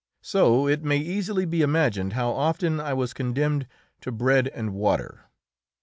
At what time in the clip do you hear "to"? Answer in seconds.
4.01-4.11